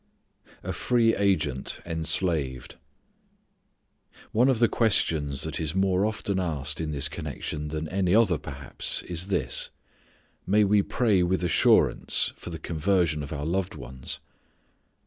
[0.63, 2.73] A Free Agent Enslaved.
[4.31, 8.39] One of the questions that is more often asked in this connection than any other
[8.39, 9.69] perhaps is this:
[10.47, 14.19] may we pray with assurance for the conversion of our loved ones?